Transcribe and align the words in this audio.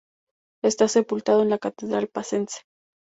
Está 0.63 0.87
sepultado 0.87 1.43
en 1.43 1.49
la 1.51 1.59
catedral 1.59 2.07
pacense. 2.07 2.61